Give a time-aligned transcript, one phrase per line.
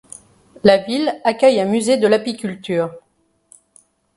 [0.63, 2.91] La ville accueille un musée de l’apiculture.